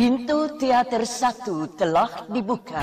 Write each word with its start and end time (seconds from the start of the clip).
Pintu 0.00 0.48
teater 0.56 1.04
satu 1.04 1.68
telah 1.76 2.24
dibuka. 2.32 2.80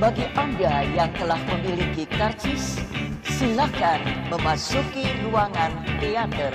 Bagi 0.00 0.24
Anda 0.32 0.88
yang 0.88 1.12
telah 1.12 1.36
memiliki 1.36 2.08
karcis, 2.08 2.80
silakan 3.28 4.00
memasuki 4.32 5.04
ruangan 5.20 5.68
teater. 6.00 6.48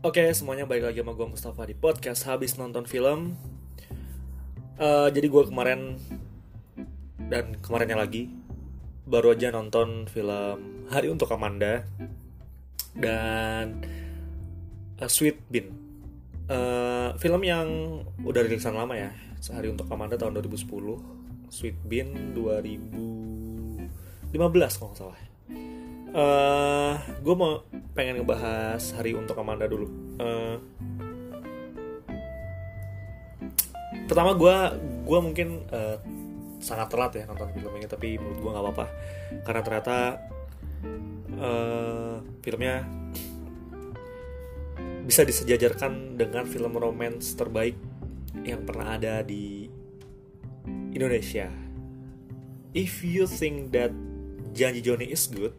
Oke, 0.00 0.32
semuanya 0.32 0.64
balik 0.64 0.88
lagi 0.88 1.04
sama 1.04 1.12
gue 1.12 1.28
Mustafa 1.28 1.68
di 1.68 1.76
podcast 1.76 2.24
habis 2.24 2.56
nonton 2.56 2.88
film. 2.88 3.36
Eh, 4.80 5.08
jadi 5.12 5.28
gue 5.28 5.44
kemarin 5.44 6.00
dan 7.28 7.52
kemarinnya 7.60 8.00
lagi 8.00 8.32
baru 9.04 9.36
aja 9.36 9.52
nonton 9.52 10.08
film 10.08 10.88
Hari 10.88 11.12
untuk 11.12 11.28
Amanda 11.36 11.84
dan 12.96 13.84
uh, 15.00 15.10
Sweet 15.10 15.40
Bean. 15.48 15.88
Eh, 16.48 17.10
film 17.20 17.44
yang 17.44 17.68
udah 18.24 18.40
rilisan 18.40 18.72
lama 18.72 18.96
ya, 18.96 19.12
Hari 19.36 19.68
untuk 19.68 19.84
Amanda 19.92 20.16
tahun 20.16 20.40
2010, 20.40 20.96
Sweet 21.52 21.76
Bean 21.84 22.32
2015 22.32 24.32
kalau 24.80 24.88
nggak 24.88 24.96
salah. 24.96 25.20
Eh, 26.08 26.94
gue 27.20 27.34
mau 27.36 27.60
pengen 27.92 28.24
ngebahas 28.24 28.80
Hari 28.96 29.12
untuk 29.12 29.36
Amanda 29.36 29.68
dulu. 29.68 29.92
Eh, 30.16 30.56
pertama 34.08 34.32
gue 34.32 34.56
gue 35.04 35.18
mungkin 35.20 35.68
eh, 35.68 36.00
sangat 36.64 36.88
telat 36.88 37.12
ya 37.12 37.28
nonton 37.28 37.52
film 37.52 37.76
ini 37.76 37.84
tapi 37.84 38.16
menurut 38.16 38.40
gue 38.40 38.50
nggak 38.56 38.64
apa-apa 38.64 38.86
karena 39.44 39.60
ternyata 39.60 39.96
eh, 41.36 42.17
filmnya 42.42 42.84
bisa 45.08 45.24
disejajarkan 45.24 46.20
dengan 46.20 46.44
film 46.44 46.76
romance 46.76 47.32
terbaik 47.32 47.74
yang 48.44 48.62
pernah 48.68 49.00
ada 49.00 49.24
di 49.24 49.68
Indonesia. 50.92 51.48
If 52.76 53.00
you 53.00 53.24
think 53.24 53.72
that 53.72 53.90
Janji 54.52 54.84
Joni 54.84 55.08
is 55.08 55.24
good, 55.32 55.56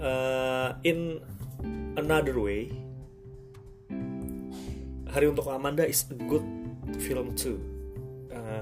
uh, 0.00 0.80
in 0.80 1.20
another 2.00 2.40
way, 2.40 2.72
Hari 5.16 5.32
untuk 5.32 5.48
Amanda 5.48 5.80
is 5.80 6.04
a 6.12 6.16
good 6.28 6.44
film 7.00 7.32
too. 7.32 7.56
Uh, 8.28 8.60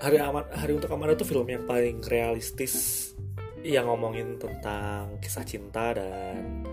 Hari 0.00 0.16
Ama- 0.16 0.48
Hari 0.48 0.72
untuk 0.80 0.88
Amanda 0.88 1.12
tuh 1.12 1.28
film 1.28 1.44
yang 1.44 1.68
paling 1.68 2.00
realistis 2.08 3.12
yang 3.60 3.84
ngomongin 3.84 4.40
tentang 4.40 5.20
kisah 5.20 5.44
cinta 5.44 5.92
dan 5.92 6.64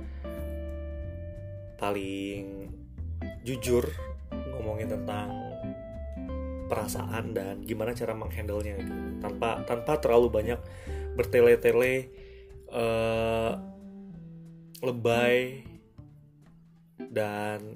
paling 1.75 2.71
jujur 3.43 3.83
ngomongin 4.31 4.95
tentang 4.95 5.27
perasaan 6.71 7.35
dan 7.35 7.55
gimana 7.67 7.91
cara 7.91 8.15
menghandle-nya 8.15 8.79
gitu. 8.79 8.93
tanpa 9.19 9.59
tanpa 9.67 9.99
terlalu 9.99 10.31
banyak 10.31 10.59
bertele-tele 11.19 12.07
eh, 12.71 13.51
lebay 14.87 15.67
dan 17.11 17.75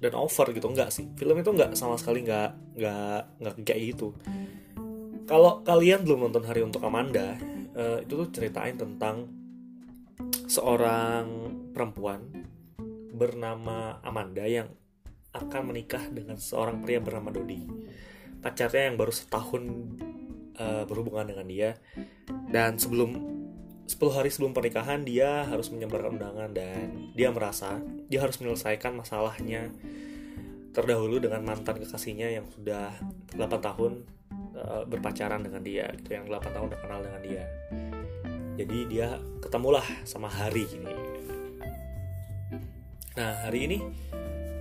dan 0.00 0.12
over 0.16 0.52
gitu 0.52 0.68
enggak 0.68 0.92
sih 0.92 1.08
film 1.16 1.36
itu 1.40 1.50
enggak 1.52 1.72
sama 1.76 1.96
sekali 2.00 2.24
enggak 2.24 2.56
enggak 2.80 3.22
enggak 3.36 3.54
kayak 3.68 3.80
gitu. 3.92 4.08
Kalau 5.28 5.60
kalian 5.62 6.02
belum 6.02 6.26
nonton 6.26 6.42
Hari 6.48 6.64
untuk 6.64 6.80
Amanda 6.82 7.36
eh, 7.76 7.98
itu 8.02 8.12
tuh 8.24 8.28
ceritain 8.32 8.74
tentang 8.74 9.28
seorang 10.48 11.26
perempuan 11.76 12.24
bernama 13.14 14.00
Amanda 14.00 14.48
yang 14.48 14.72
akan 15.30 15.70
menikah 15.70 16.02
dengan 16.10 16.40
seorang 16.40 16.82
pria 16.82 16.98
bernama 16.98 17.30
Dodi. 17.30 17.62
Pacarnya 18.40 18.90
yang 18.90 18.96
baru 18.98 19.12
setahun 19.14 19.62
eh, 20.58 20.84
berhubungan 20.88 21.30
dengan 21.30 21.46
dia. 21.46 21.70
Dan 22.50 22.80
sebelum 22.80 23.14
10 23.90 23.98
hari 24.14 24.30
sebelum 24.30 24.54
pernikahan 24.54 25.02
dia 25.02 25.42
harus 25.50 25.66
menyebarkan 25.74 26.14
undangan 26.14 26.54
dan 26.54 27.10
dia 27.10 27.34
merasa 27.34 27.82
dia 28.06 28.22
harus 28.22 28.38
menyelesaikan 28.38 28.94
masalahnya 28.94 29.66
terdahulu 30.70 31.18
dengan 31.18 31.42
mantan 31.42 31.82
kekasihnya 31.82 32.40
yang 32.40 32.46
sudah 32.50 32.94
8 33.34 33.38
tahun 33.58 33.92
eh, 34.54 34.82
berpacaran 34.86 35.42
dengan 35.42 35.62
dia 35.62 35.90
gitu 35.98 36.14
yang 36.14 36.26
8 36.30 36.54
tahun 36.54 36.66
udah 36.70 36.80
kenal 36.80 37.00
dengan 37.02 37.22
dia. 37.22 37.44
Jadi 38.60 38.78
dia 38.92 39.16
ketemulah 39.40 39.84
sama 40.04 40.28
Hari 40.28 40.64
ini. 40.68 40.94
Nah 43.16 43.32
hari 43.48 43.66
ini 43.66 43.78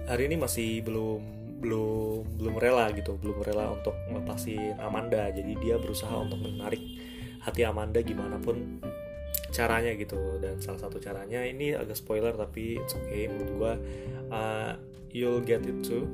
hari 0.09 0.25
ini 0.25 0.35
masih 0.41 0.81
belum 0.81 1.21
belum 1.59 2.39
belum 2.39 2.55
rela 2.55 2.89
gitu 2.95 3.19
belum 3.19 3.43
rela 3.45 3.75
untuk 3.75 3.93
ngelepasin 4.09 4.79
Amanda. 4.81 5.29
Jadi 5.29 5.53
dia 5.61 5.75
berusaha 5.77 6.11
untuk 6.15 6.41
menarik 6.41 6.81
hati 7.43 7.63
Amanda 7.63 8.01
gimana 8.03 8.35
pun 8.41 8.81
caranya 9.51 9.91
gitu. 9.97 10.37
Dan 10.41 10.61
salah 10.63 10.81
satu 10.81 10.97
caranya 11.01 11.43
ini 11.45 11.73
agak 11.73 11.97
spoiler 11.97 12.33
tapi 12.33 12.79
it's 12.79 12.95
okay 12.95 13.27
menurut 13.29 13.51
gua 13.57 13.73
uh, 14.33 14.71
you'll 15.11 15.43
get 15.43 15.65
it 15.65 15.79
too. 15.81 16.05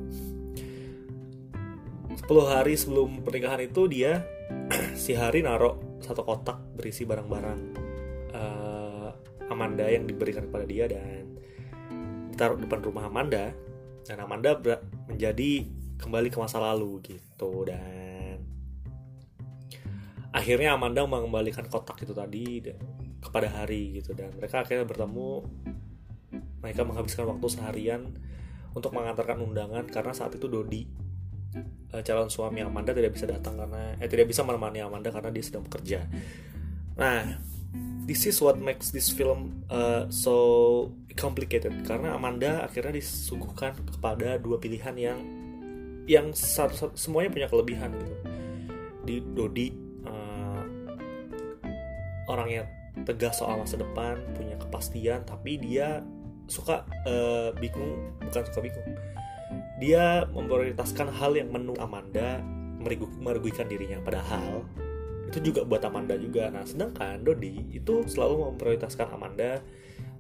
10 2.16 2.26
hari 2.48 2.74
sebelum 2.80 3.22
pernikahan 3.22 3.68
itu 3.68 3.86
dia 3.92 4.24
si 4.98 5.14
Hari 5.14 5.44
naruh 5.44 6.00
satu 6.00 6.24
kotak 6.24 6.58
berisi 6.74 7.04
barang-barang 7.04 7.62
uh, 8.34 9.10
Amanda 9.52 9.86
yang 9.86 10.08
diberikan 10.08 10.48
kepada 10.48 10.66
dia 10.66 10.88
dan 10.88 11.38
ditaruh 12.32 12.58
depan 12.58 12.82
rumah 12.82 13.12
Amanda. 13.12 13.52
Dan 14.06 14.22
Amanda 14.22 14.54
menjadi 15.10 15.66
kembali 15.98 16.30
ke 16.30 16.38
masa 16.38 16.62
lalu 16.62 17.02
gitu 17.02 17.66
dan 17.66 18.38
akhirnya 20.36 20.76
Amanda 20.76 21.08
mengembalikan 21.08 21.66
kotak 21.72 22.04
itu 22.04 22.12
tadi 22.12 22.60
kepada 23.26 23.50
Hari 23.50 24.00
gitu 24.02 24.14
dan 24.14 24.30
mereka 24.38 24.62
akhirnya 24.62 24.86
bertemu 24.86 25.44
mereka 26.62 26.82
menghabiskan 26.86 27.26
waktu 27.30 27.48
seharian 27.50 28.02
untuk 28.76 28.92
mengantarkan 28.92 29.40
undangan 29.40 29.88
karena 29.88 30.12
saat 30.12 30.36
itu 30.36 30.52
Dodi 30.52 30.84
eh, 31.96 32.04
calon 32.04 32.28
suami 32.28 32.60
Amanda 32.60 32.92
tidak 32.92 33.16
bisa 33.16 33.26
datang 33.26 33.56
karena 33.56 33.96
eh 33.98 34.10
tidak 34.12 34.28
bisa 34.28 34.44
menemani 34.44 34.84
Amanda 34.84 35.10
karena 35.10 35.32
dia 35.32 35.44
sedang 35.46 35.64
bekerja. 35.64 36.04
Nah, 37.00 37.40
this 38.04 38.28
is 38.28 38.40
what 38.44 38.60
makes 38.60 38.92
this 38.92 39.08
film 39.12 39.64
uh, 39.72 40.08
so 40.12 40.92
complicated 41.16 41.72
karena 41.88 42.16
Amanda 42.16 42.68
akhirnya 42.68 43.00
disuguhkan 43.00 43.80
kepada 43.96 44.36
dua 44.36 44.60
pilihan 44.60 44.96
yang 45.00 45.20
yang 46.06 46.36
satu, 46.36 46.74
satu- 46.76 46.98
semuanya 47.00 47.32
punya 47.32 47.48
kelebihan 47.48 47.90
gitu. 47.96 48.16
Di 49.06 49.16
Dodi 49.22 49.68
uh, 50.04 50.64
orangnya 52.28 52.68
tegas 53.04 53.44
soal 53.44 53.60
masa 53.60 53.76
depan, 53.76 54.24
punya 54.40 54.56
kepastian, 54.56 55.28
tapi 55.28 55.60
dia 55.60 56.00
suka 56.48 56.88
uh, 57.04 57.52
bingung, 57.60 58.16
bukan 58.24 58.44
suka 58.48 58.62
bingung. 58.64 58.88
Dia 59.84 60.24
memprioritaskan 60.32 61.12
hal 61.12 61.36
yang 61.36 61.52
menurut 61.52 61.82
Amanda 61.84 62.40
merugikan 63.20 63.68
dirinya, 63.68 64.00
padahal 64.00 64.64
itu 65.28 65.52
juga 65.52 65.66
buat 65.68 65.82
Amanda 65.84 66.16
juga. 66.16 66.48
Nah, 66.54 66.64
sedangkan 66.64 67.26
Dodi 67.26 67.74
itu 67.74 68.06
selalu 68.08 68.56
memprioritaskan 68.56 69.12
Amanda, 69.12 69.60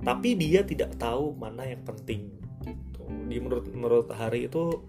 tapi 0.02 0.35
dia 0.35 0.66
tidak 0.66 0.97
tahu 1.00 1.38
mana 1.38 1.64
yang 1.64 1.85
penting. 1.85 2.34
Gitu. 2.66 3.02
Di 3.30 3.38
menurut 3.38 3.69
menurut 3.72 4.08
Hari 4.09 4.50
itu 4.50 4.81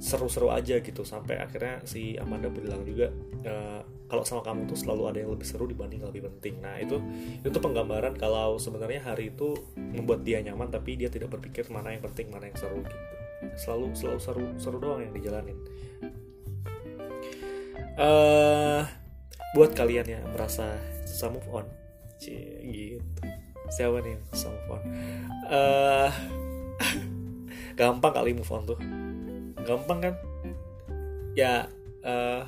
seru-seru 0.00 0.48
aja 0.48 0.80
gitu 0.80 1.04
sampai 1.04 1.36
akhirnya 1.36 1.84
si 1.84 2.16
Amanda 2.16 2.48
bilang 2.48 2.82
juga 2.88 3.12
"Eh, 3.44 3.80
kalau 4.10 4.26
sama 4.26 4.42
kamu 4.42 4.66
tuh 4.66 4.74
selalu 4.74 5.02
ada 5.06 5.18
yang 5.22 5.30
lebih 5.30 5.46
seru 5.46 5.70
dibanding 5.70 6.02
yang 6.02 6.10
lebih 6.10 6.26
penting. 6.26 6.58
Nah 6.58 6.82
itu 6.82 6.98
itu 7.46 7.58
penggambaran 7.62 8.18
kalau 8.18 8.58
sebenarnya 8.58 9.06
Hari 9.06 9.30
itu 9.38 9.54
membuat 9.78 10.26
dia 10.26 10.42
nyaman 10.42 10.66
tapi 10.66 10.98
dia 10.98 11.06
tidak 11.06 11.30
berpikir 11.30 11.70
mana 11.70 11.94
yang 11.94 12.02
penting 12.02 12.26
mana 12.26 12.50
yang 12.50 12.58
seru 12.58 12.82
gitu. 12.82 13.06
Selalu 13.54 13.94
selalu 13.94 14.18
seru 14.18 14.44
seru 14.58 14.76
doang 14.82 15.00
yang 15.06 15.14
dijalanin. 15.14 15.58
eh 18.00 18.82
buat 19.52 19.76
kalian 19.76 20.06
yang 20.08 20.24
merasa 20.32 20.78
susah 21.04 21.28
move 21.28 21.48
on 21.52 21.66
Cie, 22.16 22.64
gitu 22.64 23.22
siapa 23.68 24.00
nih 24.00 24.16
yang 24.16 24.22
susah 24.32 24.48
move 24.56 24.70
on 24.72 24.82
eh 25.52 26.12
gampang 27.78 28.12
kali 28.14 28.32
move 28.32 28.48
on 28.48 28.64
tuh 28.64 28.80
gampang 29.64 29.98
kan? 30.00 30.14
Ya 31.36 31.68
eh 32.00 32.44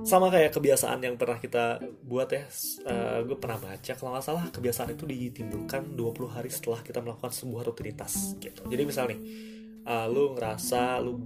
sama 0.00 0.32
kayak 0.32 0.56
kebiasaan 0.56 1.02
yang 1.04 1.20
pernah 1.20 1.36
kita 1.36 1.82
buat 2.06 2.30
ya. 2.32 2.44
Gue 3.26 3.36
pernah 3.36 3.58
baca 3.60 3.92
kalau 3.94 4.10
nggak 4.16 4.24
salah 4.24 4.44
kebiasaan 4.48 4.96
itu 4.96 5.04
ditimbulkan 5.04 5.94
20 5.98 6.36
hari 6.36 6.48
setelah 6.48 6.80
kita 6.80 7.04
melakukan 7.04 7.32
sebuah 7.34 7.68
rutinitas 7.68 8.38
gitu. 8.40 8.64
Jadi 8.66 8.82
misal 8.86 9.10
nih 9.12 9.20
eh, 9.84 10.06
lu 10.08 10.34
ngerasa 10.38 10.98
lu 11.04 11.20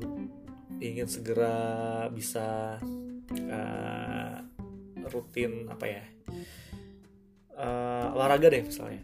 ingin 0.82 1.06
segera 1.06 2.06
bisa 2.10 2.76
eh, 3.30 4.36
rutin 5.08 5.68
apa 5.68 5.84
ya 5.86 6.04
uh, 7.58 8.14
olahraga 8.14 8.50
deh 8.50 8.62
misalnya 8.64 9.02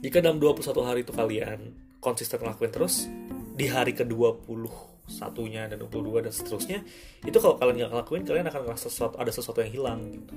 jika 0.00 0.24
dalam 0.24 0.40
21 0.40 0.64
hari 0.80 1.00
itu 1.04 1.12
kalian 1.12 1.76
konsisten 2.00 2.40
ngelakuin 2.40 2.72
terus 2.72 3.04
di 3.52 3.68
hari 3.68 3.92
ke-20 3.92 4.64
satunya 5.10 5.66
dan 5.66 5.76
22 5.82 6.24
dan 6.24 6.32
seterusnya 6.32 6.78
itu 7.26 7.36
kalau 7.42 7.58
kalian 7.60 7.84
nggak 7.84 7.90
ngelakuin 7.92 8.22
kalian 8.24 8.46
akan 8.48 8.60
ngerasa 8.64 8.88
sesuatu 8.88 9.20
ada 9.20 9.32
sesuatu 9.34 9.58
yang 9.60 9.72
hilang 9.74 10.00
gitu. 10.08 10.34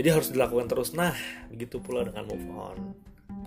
Jadi 0.00 0.08
harus 0.08 0.28
dilakukan 0.32 0.66
terus. 0.66 0.96
Nah 0.96 1.12
begitu 1.52 1.78
pula 1.78 2.02
dengan 2.02 2.24
move 2.26 2.48
on. 2.56 2.78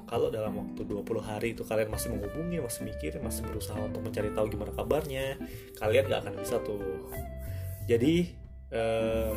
Kalau 0.08 0.30
dalam 0.30 0.54
waktu 0.54 0.86
20 0.86 1.04
hari 1.26 1.58
itu 1.58 1.66
kalian 1.66 1.90
masih 1.90 2.14
menghubungi 2.14 2.62
masih 2.62 2.86
mikir 2.86 3.18
masih 3.20 3.42
berusaha 3.50 3.82
untuk 3.82 4.06
mencari 4.06 4.30
tahu 4.32 4.46
gimana 4.54 4.72
kabarnya 4.72 5.42
kalian 5.82 6.06
nggak 6.08 6.22
akan 6.24 6.36
bisa 6.40 6.56
tuh. 6.62 7.10
Jadi 7.90 8.30
eh, 8.72 9.34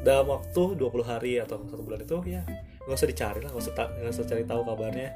dalam 0.00 0.32
waktu 0.32 0.80
20 0.80 1.04
hari 1.04 1.36
atau 1.36 1.60
satu 1.68 1.82
bulan 1.84 2.00
itu 2.00 2.16
ya 2.24 2.42
nggak 2.80 2.96
usah 2.96 3.08
dicari 3.08 3.38
lah 3.44 3.52
nggak 3.52 3.64
usah 3.68 3.74
nggak 3.76 4.12
usah 4.16 4.26
cari 4.26 4.44
tahu 4.48 4.62
kabarnya. 4.64 5.10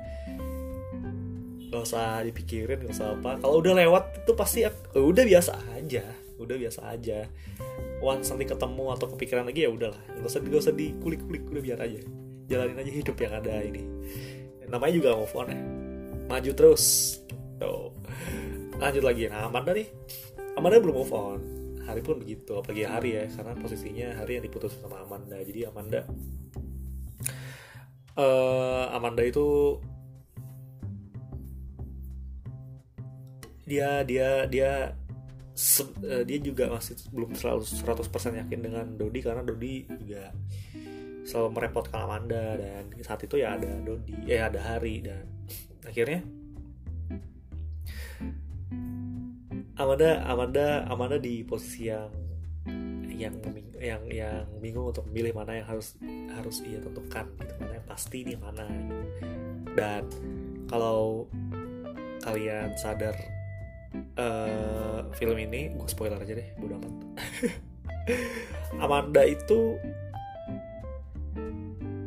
Nggak 1.73 1.83
usah 1.83 2.23
dipikirin 2.23 2.79
nggak 2.85 2.95
usah 2.95 3.09
apa. 3.17 3.31
Kalau 3.41 3.57
udah 3.65 3.73
lewat 3.75 4.05
itu 4.25 4.33
pasti 4.37 4.59
udah 4.95 5.25
biasa 5.25 5.53
aja 5.75 6.05
udah 6.35 6.57
biasa 6.59 6.81
aja. 6.91 7.25
Once 8.05 8.29
nanti 8.29 8.45
ketemu 8.45 8.85
atau 8.93 9.07
kepikiran 9.17 9.49
lagi 9.49 9.65
ya 9.65 9.71
udahlah 9.73 10.03
nggak 10.21 10.29
usah 10.29 10.41
nggak 10.45 10.61
usah 10.61 10.75
dikulik-kulik 10.77 11.43
udah 11.49 11.63
biar 11.65 11.79
aja. 11.81 12.01
Jalanin 12.45 12.77
aja 12.77 12.93
hidup 12.93 13.17
yang 13.17 13.33
ada 13.41 13.55
ini. 13.65 13.83
Namanya 14.69 14.93
juga 14.93 15.11
move 15.17 15.35
on 15.39 15.49
ya. 15.49 15.61
Maju 16.29 16.51
terus. 16.53 16.85
Tuh. 17.57 17.97
Lanjut 18.77 19.01
lagi. 19.01 19.33
Nah 19.33 19.49
Amanda 19.49 19.73
nih. 19.73 19.89
Amanda 20.55 20.77
belum 20.77 20.97
move 21.01 21.15
on 21.17 21.54
hari 21.85 22.01
pun 22.01 22.17
begitu 22.21 22.57
apalagi 22.57 22.89
hari 22.89 23.21
ya 23.21 23.25
karena 23.29 23.53
posisinya 23.61 24.09
hari 24.17 24.41
yang 24.41 24.45
diputus 24.45 24.77
sama 24.81 25.05
Amanda. 25.05 25.39
Jadi 25.41 25.69
Amanda 25.69 26.05
uh, 28.19 28.87
Amanda 28.95 29.23
itu 29.23 29.79
dia 33.65 34.05
dia 34.05 34.45
dia 34.45 34.93
se, 35.57 35.87
uh, 35.87 36.23
dia 36.27 36.39
juga 36.43 36.69
masih 36.69 36.99
belum 37.11 37.33
selalu 37.33 37.65
100% 37.65 38.41
yakin 38.45 38.61
dengan 38.61 38.87
Dodi 38.99 39.21
karena 39.25 39.41
Dodi 39.41 39.89
juga 39.89 40.35
selalu 41.25 41.49
merepotkan 41.57 42.05
Amanda. 42.05 42.59
Dan 42.61 42.93
saat 43.01 43.25
itu 43.25 43.41
ya 43.41 43.57
ada 43.57 43.71
Dodi 43.83 44.15
eh 44.29 44.41
ada 44.41 44.61
Hari 44.61 44.95
dan 45.05 45.25
akhirnya 45.85 46.25
Amanda 49.75 50.23
Amanda 50.31 50.87
Amanda 50.87 51.19
di 51.19 51.43
posisi 51.43 51.91
yang 51.91 52.11
yang 53.11 53.35
yang 53.79 54.03
yang 54.07 54.47
bingung 54.63 54.91
untuk 54.95 55.07
memilih 55.11 55.35
mana 55.35 55.59
yang 55.59 55.67
harus 55.67 55.99
harus 56.35 56.63
ia 56.63 56.79
tentukan 56.79 57.27
gitu 57.43 57.55
mana 57.59 57.73
yang 57.83 57.87
pasti 57.87 58.23
ini 58.23 58.35
mana. 58.39 58.67
Dan 59.75 60.07
kalau 60.71 61.27
kalian 62.23 62.73
sadar 62.79 63.19
uh, 64.15 65.11
film 65.19 65.37
ini 65.43 65.75
gue 65.75 65.89
spoiler 65.91 66.23
aja 66.23 66.39
deh 66.39 66.49
bodo 66.59 66.79
amat. 66.79 66.95
Amanda 68.85 69.27
itu 69.27 69.75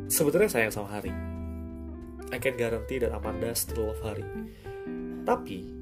sebetulnya 0.08 0.48
sayang 0.48 0.72
sama 0.72 0.88
Hari 0.88 1.12
I 2.28 2.38
can 2.40 2.56
guarantee 2.56 3.00
that 3.00 3.12
Amanda 3.12 3.52
still 3.52 3.92
love 3.92 4.00
Hari 4.00 4.24
tapi 5.28 5.77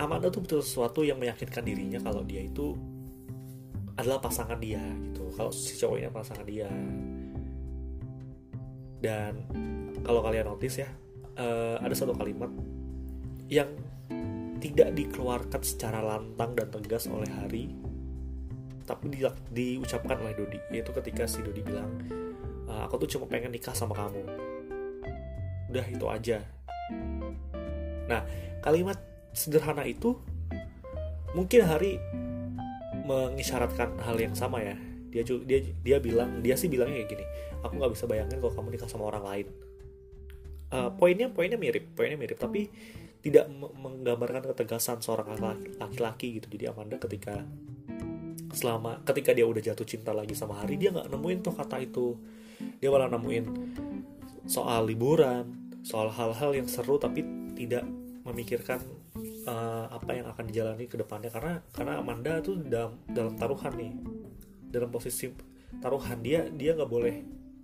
Amanda 0.00 0.32
tuh 0.32 0.40
betul 0.40 0.64
sesuatu 0.64 1.04
yang 1.04 1.20
meyakinkan 1.20 1.60
dirinya 1.60 2.00
kalau 2.00 2.24
dia 2.24 2.40
itu 2.40 2.72
adalah 4.00 4.16
pasangan 4.16 4.56
dia 4.56 4.80
gitu. 4.80 5.28
Kalau 5.36 5.52
si 5.52 5.76
cowok 5.76 5.96
ini 6.00 6.08
pasangan 6.08 6.46
dia. 6.48 6.68
Dan 9.00 9.32
kalau 10.00 10.24
kalian 10.24 10.48
notice 10.48 10.80
ya 10.80 10.88
uh, 11.36 11.76
ada 11.84 11.92
satu 11.92 12.16
kalimat 12.16 12.48
yang 13.52 13.68
tidak 14.60 14.92
dikeluarkan 14.96 15.60
secara 15.64 16.00
lantang 16.04 16.52
dan 16.52 16.68
tegas 16.68 17.08
oleh 17.08 17.28
Hari 17.28 17.64
tapi 18.84 19.06
di, 19.06 19.22
diucapkan 19.54 20.18
oleh 20.20 20.34
Dodi 20.34 20.58
yaitu 20.74 20.90
ketika 20.90 21.24
si 21.24 21.40
Dodi 21.46 21.62
bilang 21.62 21.94
e, 22.66 22.72
aku 22.74 23.06
tuh 23.06 23.16
cuma 23.16 23.30
pengen 23.30 23.54
nikah 23.54 23.70
sama 23.70 23.94
kamu. 23.94 24.26
Udah 25.70 25.86
itu 25.86 26.06
aja. 26.10 26.42
Nah 28.10 28.26
kalimat 28.58 28.98
sederhana 29.32 29.86
itu 29.86 30.18
mungkin 31.34 31.62
Hari 31.62 31.98
mengisyaratkan 33.06 33.98
hal 34.02 34.16
yang 34.18 34.34
sama 34.34 34.62
ya. 34.62 34.76
Dia 35.10 35.26
dia 35.26 35.58
dia 35.82 35.98
bilang 35.98 36.38
dia 36.38 36.54
sih 36.54 36.70
bilangnya 36.70 37.02
kayak 37.02 37.10
gini 37.10 37.24
aku 37.66 37.72
nggak 37.76 37.92
bisa 37.92 38.04
bayangin 38.06 38.38
kalau 38.38 38.54
kamu 38.54 38.68
nikah 38.78 38.88
sama 38.90 39.10
orang 39.10 39.24
lain. 39.26 39.46
Uh, 40.70 40.90
poinnya 40.94 41.26
poinnya 41.26 41.58
mirip 41.58 41.98
poinnya 41.98 42.14
mirip 42.14 42.38
tapi 42.38 42.70
tidak 43.20 43.50
menggambarkan 43.52 44.54
ketegasan 44.54 45.02
seorang 45.02 45.34
laki-laki 45.76 46.40
gitu. 46.40 46.46
Jadi 46.46 46.64
Amanda 46.70 46.96
ketika 46.96 47.42
selama 48.50 49.02
ketika 49.06 49.30
dia 49.34 49.46
udah 49.46 49.62
jatuh 49.62 49.86
cinta 49.86 50.10
lagi 50.14 50.32
sama 50.34 50.58
Hari 50.62 50.78
dia 50.78 50.94
nggak 50.94 51.10
nemuin 51.10 51.38
tuh 51.42 51.54
kata 51.54 51.76
itu. 51.82 52.14
Dia 52.78 52.88
malah 52.92 53.10
nemuin 53.10 53.44
soal 54.46 54.88
liburan 54.88 55.74
soal 55.80 56.12
hal-hal 56.12 56.52
yang 56.52 56.68
seru 56.68 57.00
tapi 57.00 57.24
tidak 57.56 57.84
memikirkan 58.24 58.80
uh, 59.50 59.86
apa 59.90 60.10
yang 60.14 60.26
akan 60.30 60.44
dijalani 60.46 60.86
ke 60.86 60.94
depannya. 60.94 61.34
Karena 61.34 61.58
karena 61.74 61.98
Amanda 61.98 62.38
tuh 62.38 62.62
dalam 62.62 63.02
dalam 63.10 63.34
taruhan 63.34 63.74
nih. 63.74 63.92
Dalam 64.70 64.88
posisi 64.94 65.26
taruhan 65.82 66.22
dia 66.22 66.46
dia 66.46 66.78
nggak 66.78 66.90
boleh 66.90 67.14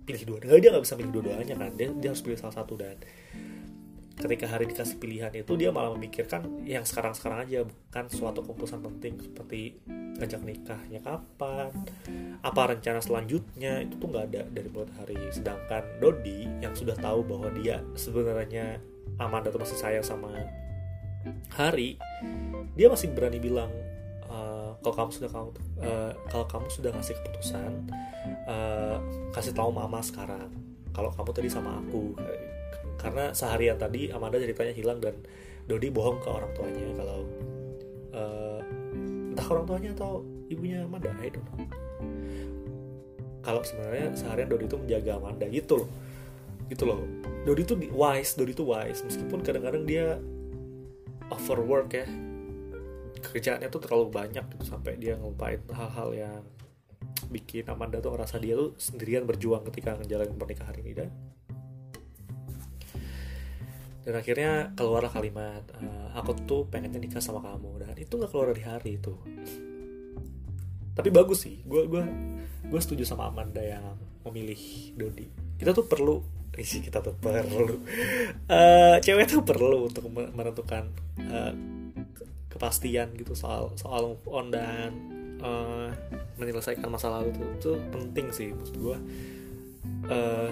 pilih 0.03 0.23
dua 0.23 0.37
nggak 0.39 0.59
dia 0.59 0.69
nggak 0.75 0.83
bisa 0.83 0.95
pilih 0.99 1.11
dua-duanya 1.15 1.55
kan. 1.55 1.71
Dia 1.79 1.87
dia 1.95 2.09
harus 2.11 2.23
pilih 2.23 2.39
salah 2.39 2.55
satu 2.59 2.75
dan 2.75 2.99
ketika 4.17 4.49
hari 4.49 4.65
dikasih 4.65 4.97
pilihan 4.97 5.29
itu 5.29 5.53
dia 5.53 5.69
malah 5.69 5.93
memikirkan 5.93 6.65
yang 6.65 6.81
sekarang-sekarang 6.81 7.45
aja 7.45 7.69
bukan 7.69 8.05
suatu 8.09 8.41
keputusan 8.41 8.81
penting 8.81 9.13
seperti 9.21 9.77
ngajak 10.17 10.41
nikahnya 10.41 10.99
kapan 11.05 11.69
apa 12.41 12.61
rencana 12.75 12.99
selanjutnya. 12.99 13.85
Itu 13.85 14.01
tuh 14.01 14.07
nggak 14.11 14.25
ada 14.33 14.41
dari 14.51 14.69
mulut 14.73 14.91
hari. 14.97 15.15
Sedangkan 15.29 15.85
Dodi 16.01 16.49
yang 16.59 16.73
sudah 16.73 16.97
tahu 16.97 17.23
bahwa 17.23 17.47
dia 17.55 17.85
sebenarnya 17.93 18.81
Amanda 19.21 19.53
tuh 19.53 19.61
masih 19.61 19.77
sayang 19.77 20.05
sama 20.05 20.33
Hari 21.53 21.97
dia 22.77 22.87
masih 22.91 23.09
berani 23.11 23.41
bilang 23.41 23.73
uh, 24.29 24.77
kalau 24.85 24.95
kamu 24.95 25.11
sudah 25.13 25.29
kamu 25.33 25.49
uh, 25.81 26.11
kalau 26.29 26.45
kamu 26.45 26.67
sudah 26.69 26.91
ngasih 26.93 27.15
keputusan 27.17 27.71
uh, 28.45 28.97
kasih 29.33 29.53
tahu 29.55 29.69
mama 29.73 29.99
sekarang. 30.03 30.51
Kalau 30.93 31.13
kamu 31.13 31.29
tadi 31.33 31.49
sama 31.49 31.77
aku. 31.77 32.17
Karena 32.97 33.29
seharian 33.29 33.77
tadi 33.77 34.09
Amanda 34.09 34.41
ceritanya 34.41 34.73
hilang 34.73 34.97
dan 34.97 35.13
Dodi 35.69 35.93
bohong 35.93 36.17
ke 36.23 36.29
orang 36.31 36.51
tuanya 36.57 36.87
kalau 36.97 37.19
uh, 38.15 38.59
entah 39.35 39.47
orang 39.53 39.65
tuanya 39.69 39.91
atau 39.93 40.25
ibunya 40.49 40.81
Amanda 40.87 41.13
I 41.21 41.29
don't 41.29 41.45
know. 41.53 41.67
Kalau 43.45 43.61
sebenarnya 43.61 44.15
seharian 44.17 44.49
Dodi 44.49 44.65
itu 44.65 44.77
menjaga 44.81 45.21
Amanda 45.21 45.45
gitu 45.51 45.85
loh. 45.85 45.89
Gitu 46.71 46.83
loh. 46.89 46.99
Dodi 47.45 47.61
itu 47.63 47.75
wise 47.93 48.33
Dodi 48.33 48.51
itu 48.57 48.65
wise. 48.65 49.05
Meskipun 49.05 49.45
kadang-kadang 49.45 49.85
dia 49.85 50.17
overwork 51.31 51.89
ya. 51.93 52.05
Kerjaannya 53.17 53.67
tuh 53.67 53.81
terlalu 53.81 54.13
banyak 54.13 54.45
gitu 54.55 54.63
sampai 54.63 54.95
dia 54.95 55.17
ngelupain 55.17 55.59
hal-hal 55.73 56.09
yang 56.13 56.43
bikin 57.27 57.67
Amanda 57.67 57.99
tuh 57.99 58.15
ngerasa 58.15 58.39
dia 58.39 58.55
tuh 58.55 58.77
sendirian 58.79 59.27
berjuang 59.27 59.65
ketika 59.67 59.97
ngejalanin 59.99 60.37
pernikahan 60.37 60.75
ini 60.79 60.91
dan 60.95 61.09
dan 64.07 64.23
akhirnya 64.23 64.71
keluarlah 64.71 65.11
kalimat 65.11 65.67
e, 65.75 65.83
aku 66.15 66.31
tuh 66.47 66.63
pengennya 66.71 66.95
nikah 66.95 67.19
sama 67.19 67.43
kamu. 67.43 67.83
Dan 67.83 67.95
itu 67.99 68.15
nggak 68.15 68.31
keluar 68.31 68.55
dari 68.55 68.63
hari 68.63 68.91
itu. 68.95 69.13
Tapi 70.95 71.09
bagus 71.11 71.43
sih 71.43 71.59
gue 71.67 71.83
gue 71.91 72.03
gue 72.71 72.79
setuju 72.79 73.03
sama 73.03 73.27
Amanda 73.27 73.59
yang 73.59 73.99
memilih 74.23 74.95
Dodi. 74.95 75.27
Kita 75.59 75.75
tuh 75.75 75.83
perlu 75.91 76.36
isi 76.57 76.81
kita 76.81 76.99
tuh 77.05 77.13
perlu. 77.17 77.77
Uh, 78.49 78.97
cewek 79.05 79.29
tuh 79.29 79.45
perlu 79.45 79.87
untuk 79.87 80.09
menentukan 80.11 80.89
uh, 81.29 81.53
kepastian 82.49 83.13
gitu 83.13 83.37
soal 83.37 83.69
soal 83.77 84.17
move 84.17 84.25
on 84.33 84.49
dan 84.49 84.89
uh, 85.45 85.93
menyelesaikan 86.41 86.89
masa 86.89 87.13
lalu 87.13 87.29
itu, 87.29 87.45
itu 87.53 87.71
penting 87.93 88.27
sih 88.33 88.49
maksud 88.49 88.75
gue 88.81 88.97
uh, 90.09 90.49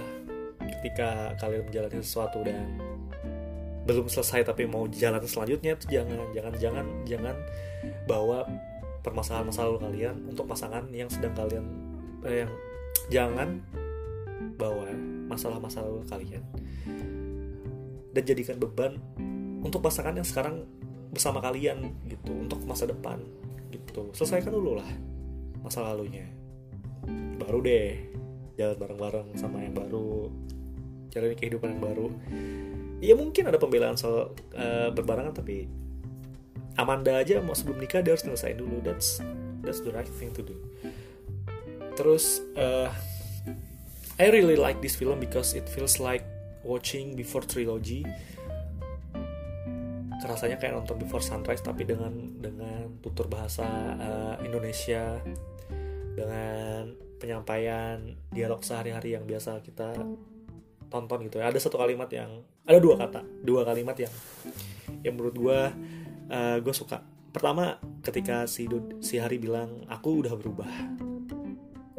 ketika 0.61 1.33
kalian 1.41 1.65
menjalani 1.65 2.01
sesuatu 2.05 2.45
dan 2.45 2.77
belum 3.85 4.09
selesai 4.09 4.45
tapi 4.45 4.65
mau 4.65 4.89
jalan 4.89 5.21
selanjutnya 5.25 5.77
itu 5.77 5.85
jangan 5.93 6.17
jangan 6.33 6.53
jangan 6.57 6.85
jangan 7.05 7.35
bawa 8.09 8.45
permasalahan 9.05 9.45
masa 9.45 9.69
lalu 9.69 9.79
kalian 9.85 10.15
untuk 10.25 10.49
pasangan 10.49 10.89
yang 10.89 11.05
sedang 11.05 11.37
kalian 11.37 11.65
eh, 12.25 12.45
yang 12.45 12.51
jangan 13.13 13.61
bawa 14.57 14.89
masalah-masalah 15.35 16.07
kalian 16.07 16.43
dan 18.15 18.23
jadikan 18.23 18.55
beban 18.55 18.95
untuk 19.59 19.83
pasangan 19.83 20.15
yang 20.15 20.23
sekarang 20.23 20.63
bersama 21.11 21.43
kalian 21.43 21.91
gitu 22.07 22.31
untuk 22.31 22.63
masa 22.63 22.87
depan 22.87 23.19
gitu. 23.71 24.11
Selesaikan 24.15 24.55
dulu 24.55 24.79
lah 24.79 24.87
masa 25.59 25.83
lalunya. 25.83 26.23
Baru 27.35 27.59
deh 27.59 27.99
jalan 28.55 28.77
bareng-bareng 28.79 29.27
sama 29.35 29.59
yang 29.59 29.75
baru 29.75 30.31
jalani 31.11 31.35
kehidupan 31.35 31.75
yang 31.75 31.83
baru. 31.83 32.07
Ya 33.03 33.13
mungkin 33.19 33.51
ada 33.51 33.59
pembelaan 33.59 33.99
soal 33.99 34.31
uh, 34.55 34.89
berbarengan 34.95 35.35
tapi 35.35 35.67
Amanda 36.75 37.23
aja 37.23 37.39
mau 37.39 37.55
sebelum 37.55 37.79
nikah 37.79 38.03
dia 38.03 38.15
harus 38.15 38.23
nyelesain 38.27 38.59
dulu. 38.59 38.83
That's 38.83 39.23
that's 39.63 39.79
the 39.83 39.91
right 39.91 40.07
thing 40.19 40.31
to 40.35 40.43
do. 40.43 40.55
Terus 41.95 42.43
uh, 42.59 42.91
I 44.15 44.31
really 44.31 44.55
like 44.55 44.79
this 44.79 44.95
film 44.95 45.19
because 45.19 45.51
it 45.59 45.67
feels 45.67 45.99
like 45.99 46.23
watching 46.63 47.19
before 47.19 47.43
trilogy. 47.43 48.07
Rasanya 50.23 50.55
kayak 50.55 50.79
nonton 50.79 50.95
Before 51.03 51.19
Sunrise 51.19 51.59
tapi 51.59 51.83
dengan 51.83 52.39
dengan 52.39 52.95
tutur 53.03 53.27
bahasa 53.27 53.67
uh, 53.99 54.35
Indonesia. 54.39 55.19
Dengan 56.15 56.95
penyampaian 57.19 57.99
dialog 58.31 58.63
sehari-hari 58.63 59.19
yang 59.19 59.27
biasa 59.27 59.59
kita 59.59 59.91
tonton 60.87 61.19
gitu 61.27 61.43
ya. 61.43 61.51
Ada 61.51 61.67
satu 61.67 61.75
kalimat 61.75 62.07
yang 62.07 62.39
ada 62.63 62.79
dua 62.79 62.95
kata 62.95 63.19
dua 63.43 63.67
kalimat 63.67 63.99
yang 63.99 64.13
yang 65.03 65.19
menurut 65.19 65.35
gue 65.35 65.59
uh, 66.31 66.57
gue 66.63 66.71
suka. 66.71 67.03
Pertama 67.35 67.83
ketika 67.99 68.47
si 68.47 68.63
si 69.03 69.19
Hari 69.19 69.43
bilang 69.43 69.83
aku 69.91 70.23
udah 70.23 70.39
berubah 70.39 70.71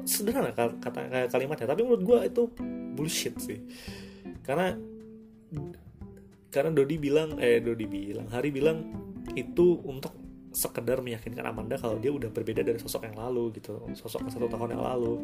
sederhana 0.07 0.55
kata 0.55 1.29
kalimatnya 1.29 1.67
tapi 1.67 1.83
menurut 1.83 2.03
gue 2.07 2.19
itu 2.31 2.43
bullshit 2.95 3.35
sih. 3.43 3.61
Karena 4.47 4.73
karena 6.49 6.71
Dodi 6.73 6.97
bilang 6.97 7.37
eh 7.43 7.61
Dodi 7.61 7.85
bilang 7.85 8.31
Hari 8.31 8.49
bilang 8.55 8.79
itu 9.35 9.83
untuk 9.85 10.15
sekedar 10.57 11.05
meyakinkan 11.05 11.45
Amanda 11.45 11.77
kalau 11.77 12.01
dia 12.01 12.09
udah 12.09 12.33
berbeda 12.33 12.65
dari 12.65 12.81
sosok 12.81 13.05
yang 13.05 13.19
lalu 13.21 13.53
gitu 13.61 13.77
sosok 13.93 14.31
satu 14.33 14.49
tahun 14.49 14.79
yang 14.79 14.85
lalu. 14.87 15.21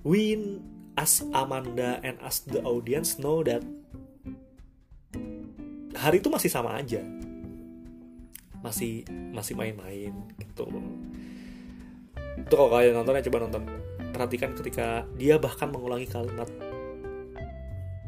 Win 0.00 0.64
as 0.96 1.20
Amanda 1.36 2.00
and 2.00 2.16
as 2.24 2.40
the 2.48 2.64
audience 2.64 3.20
know 3.20 3.44
that 3.44 3.60
hari 5.92 6.24
itu 6.24 6.32
masih 6.32 6.48
sama 6.48 6.80
aja. 6.80 7.04
Masih 8.64 9.04
masih 9.32 9.52
main-main 9.56 10.12
gitu 10.40 10.64
itu 12.46 12.54
kalau 12.54 12.70
kalian 12.72 12.96
nonton 12.96 13.16
ya 13.18 13.22
coba 13.28 13.38
nonton. 13.46 13.62
Perhatikan 14.10 14.50
ketika 14.58 15.04
dia 15.16 15.40
bahkan 15.40 15.70
mengulangi 15.70 16.08
kalimat 16.10 16.50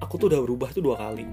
aku 0.02 0.18
tuh 0.18 0.26
udah 0.34 0.40
berubah 0.42 0.68
tuh 0.74 0.82
dua 0.82 0.98
kali. 0.98 1.24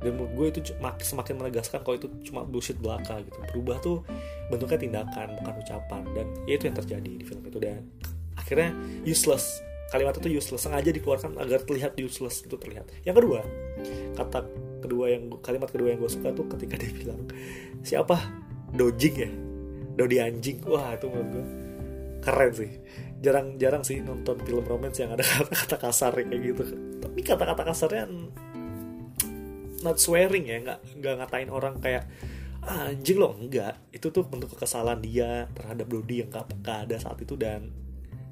Dan 0.00 0.20
menurut 0.20 0.32
gue 0.36 0.46
itu 0.58 0.60
semakin 1.00 1.38
menegaskan 1.38 1.80
kalau 1.84 1.96
itu 2.00 2.08
cuma 2.26 2.42
bullshit 2.42 2.76
belaka 2.80 3.20
gitu. 3.20 3.38
Berubah 3.52 3.76
tuh 3.84 4.02
bentuknya 4.48 4.80
tindakan 4.80 5.36
bukan 5.38 5.54
ucapan. 5.60 6.02
Dan 6.16 6.26
ya 6.48 6.56
itu 6.56 6.64
yang 6.66 6.76
terjadi 6.76 7.10
di 7.20 7.24
film 7.24 7.44
itu. 7.44 7.60
Dan 7.60 7.84
akhirnya 8.34 8.72
useless. 9.04 9.60
Kalimat 9.92 10.16
itu 10.18 10.40
useless. 10.40 10.64
Sengaja 10.64 10.90
dikeluarkan 10.90 11.36
agar 11.40 11.62
terlihat 11.62 11.92
useless 12.00 12.42
itu 12.42 12.56
terlihat. 12.56 12.88
Yang 13.04 13.22
kedua 13.22 13.40
kata 14.18 14.40
kedua 14.84 15.14
yang 15.14 15.32
kalimat 15.40 15.68
kedua 15.72 15.96
yang 15.96 16.00
gue 16.00 16.10
suka 16.12 16.34
tuh 16.36 16.48
ketika 16.52 16.76
dia 16.80 16.92
bilang 16.92 17.24
siapa? 17.80 18.18
Dojing 18.74 19.14
ya? 19.14 19.30
Dodi 19.94 20.16
anjing. 20.18 20.58
Wah 20.66 20.98
itu 20.98 21.06
menurut 21.08 21.28
gue 21.32 21.44
keren 22.24 22.52
sih. 22.56 22.72
Jarang-jarang 23.20 23.84
sih 23.84 24.00
nonton 24.00 24.40
film 24.42 24.64
romance 24.64 25.00
yang 25.00 25.12
ada 25.12 25.24
kata-kata 25.30 25.76
kasar 25.78 26.12
kayak 26.16 26.40
gitu. 26.40 26.64
Tapi 27.00 27.20
kata-kata 27.20 27.62
kasarnya 27.62 28.04
not 29.84 30.00
swearing 30.00 30.48
ya 30.48 30.56
nggak 30.64 30.80
nggak 30.96 31.14
ngatain 31.20 31.50
orang 31.52 31.76
kayak 31.78 32.08
ah, 32.64 32.88
anjing 32.88 33.20
loh. 33.20 33.36
Enggak 33.36 33.76
itu 33.92 34.08
tuh 34.08 34.24
bentuk 34.24 34.56
kekesalan 34.56 35.04
dia 35.04 35.46
terhadap 35.52 35.86
Dodi 35.86 36.24
yang 36.24 36.32
gak, 36.32 36.48
gak 36.64 36.88
ada 36.88 36.96
saat 36.96 37.20
itu 37.20 37.36
dan 37.36 37.68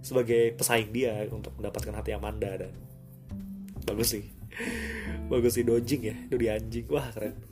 sebagai 0.02 0.56
pesaing 0.58 0.90
dia 0.90 1.28
untuk 1.30 1.54
mendapatkan 1.60 1.94
hati 1.94 2.16
Amanda 2.16 2.50
dan 2.56 2.72
bagus 3.84 4.18
sih. 4.18 4.24
Bagus 5.32 5.56
sih 5.56 5.64
dojing 5.64 6.02
ya 6.04 6.16
Dodi 6.28 6.46
anjing. 6.52 6.84
Wah 6.92 7.08
keren 7.08 7.51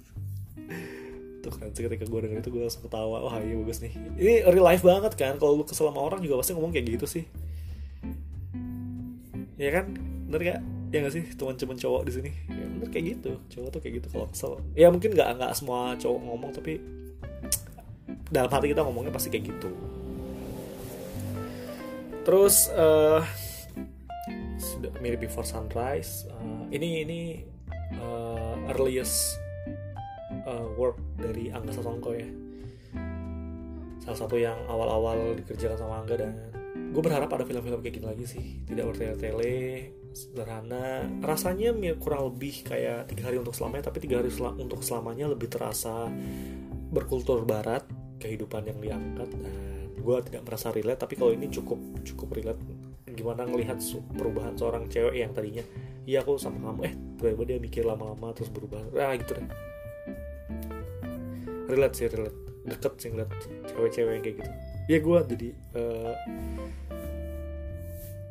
tuh 1.41 1.53
kan 1.57 1.73
ketika 1.73 2.05
gue 2.05 2.21
denger 2.21 2.39
itu 2.45 2.51
gue 2.53 2.63
langsung 2.63 2.85
ketawa. 2.85 3.25
Wah 3.25 3.41
iya 3.41 3.57
bagus 3.57 3.81
nih. 3.81 3.93
Ini 4.17 4.35
real 4.49 4.65
life 4.65 4.85
banget 4.85 5.13
kan 5.17 5.41
kalau 5.41 5.61
lu 5.61 5.65
kesel 5.65 5.89
sama 5.89 6.01
orang 6.01 6.21
juga 6.21 6.41
pasti 6.41 6.53
ngomong 6.55 6.73
kayak 6.73 6.87
gitu 7.01 7.07
sih. 7.09 7.25
Ya 9.57 9.71
kan? 9.75 9.93
Bener 10.29 10.41
gak 10.41 10.61
ya 10.91 10.99
gak 11.03 11.15
sih? 11.17 11.25
Teman-teman 11.35 11.77
cowok 11.81 12.03
di 12.07 12.13
sini. 12.13 12.31
Ya 12.49 12.65
bener 12.69 12.89
kayak 12.93 13.05
gitu. 13.17 13.31
Cowok 13.53 13.69
tuh 13.73 13.81
kayak 13.81 13.95
gitu 14.01 14.09
kalau 14.13 14.27
kesel. 14.29 14.53
Ya 14.77 14.89
mungkin 14.93 15.11
nggak 15.17 15.29
nggak 15.41 15.53
semua 15.57 15.97
cowok 15.97 16.21
ngomong 16.29 16.51
tapi 16.55 16.73
dalam 18.31 18.51
hati 18.53 18.71
kita 18.71 18.87
ngomongnya 18.87 19.11
pasti 19.11 19.29
kayak 19.29 19.51
gitu. 19.51 19.71
Terus 22.23 22.69
uh, 22.77 23.25
sudah 24.61 24.93
mirip 25.01 25.25
before 25.25 25.45
sunrise. 25.45 26.29
Uh, 26.31 26.69
ini 26.71 27.03
ini 27.03 27.21
uh, 27.99 28.55
earliest 28.71 29.41
uh, 30.51 30.69
work 30.75 30.99
dari 31.15 31.55
Angga 31.55 31.71
Sasongko 31.71 32.11
ya. 32.19 32.29
Salah 34.03 34.19
satu 34.19 34.37
yang 34.41 34.59
awal-awal 34.67 35.39
dikerjakan 35.39 35.79
sama 35.79 36.03
Angga 36.03 36.19
dan 36.19 36.33
gue 36.91 37.03
berharap 37.03 37.31
ada 37.31 37.47
film-film 37.47 37.79
kayak 37.79 37.95
gini 37.95 38.07
lagi 38.11 38.25
sih. 38.27 38.45
Tidak 38.67 38.83
bertele-tele 38.83 39.55
sederhana. 40.11 41.07
Rasanya 41.23 41.71
kurang 42.03 42.35
lebih 42.35 42.67
kayak 42.67 43.07
tiga 43.07 43.31
hari 43.31 43.39
untuk 43.39 43.55
selamanya 43.55 43.95
tapi 43.95 44.03
tiga 44.03 44.19
hari 44.19 44.33
sel 44.35 44.51
untuk 44.59 44.83
selamanya 44.83 45.31
lebih 45.31 45.47
terasa 45.47 46.11
berkultur 46.91 47.47
barat 47.47 47.87
kehidupan 48.19 48.67
yang 48.67 48.79
diangkat. 48.83 49.29
Dan 49.31 49.55
gue 50.01 50.17
tidak 50.27 50.43
merasa 50.43 50.75
relate 50.75 50.99
tapi 50.99 51.15
kalau 51.15 51.31
ini 51.31 51.47
cukup 51.47 51.79
cukup 52.03 52.35
relate. 52.35 52.61
Gimana 53.11 53.45
ngelihat 53.47 53.79
perubahan 54.17 54.57
seorang 54.57 54.89
cewek 54.89 55.21
yang 55.21 55.31
tadinya 55.37 55.63
iya 56.09 56.25
aku 56.25 56.41
sama 56.41 56.73
kamu. 56.73 56.81
Eh 56.89 56.95
tiba-tiba 57.21 57.45
dia 57.47 57.59
mikir 57.61 57.83
lama-lama 57.85 58.33
terus 58.33 58.49
berubah. 58.51 58.81
Ah 58.97 59.15
gitu 59.15 59.37
deh 59.37 59.70
relate 61.71 61.95
sih 61.97 62.07
relate. 62.11 62.39
Deket 62.67 62.93
sih 63.01 63.09
ngeliat 63.15 63.31
cewek-cewek 63.71 64.13
yang 64.13 64.23
kayak 64.27 64.37
gitu. 64.43 64.51
Ya 64.91 64.99
gue 64.99 65.19
jadi 65.31 65.49
uh, 65.79 66.15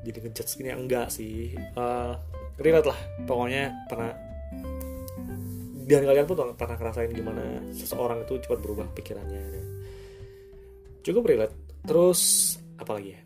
jadi 0.03 0.17
ngejudge 0.27 0.53
gini 0.59 0.69
enggak 0.75 1.07
sih. 1.09 1.55
Uh, 1.73 2.13
relate 2.59 2.87
lah. 2.91 2.99
Pokoknya 3.25 3.73
pernah 3.87 4.11
dan 5.89 6.05
kalian 6.05 6.29
pun 6.29 6.37
pernah 6.53 6.77
ngerasain 6.77 7.09
gimana 7.09 7.65
seseorang 7.73 8.21
itu 8.21 8.37
cepat 8.45 8.59
berubah 8.61 8.85
pikirannya. 8.93 9.41
Cukup 11.01 11.25
relate. 11.25 11.55
Terus 11.81 12.53
apa 12.77 13.01
lagi 13.01 13.17
ya? 13.17 13.21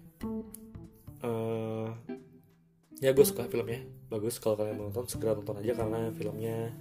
Uh, 1.23 1.91
ya 3.03 3.11
gue 3.11 3.25
suka 3.27 3.43
filmnya. 3.51 3.83
Bagus. 4.07 4.39
Kalau 4.39 4.55
kalian 4.55 4.79
mau 4.79 4.87
nonton 4.87 5.11
segera 5.11 5.35
nonton 5.35 5.59
aja 5.59 5.75
karena 5.75 6.07
filmnya 6.15 6.71